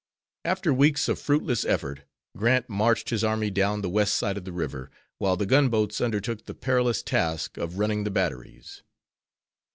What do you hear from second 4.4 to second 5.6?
the river, while the